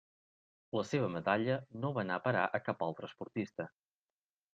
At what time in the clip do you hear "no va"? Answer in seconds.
1.83-2.01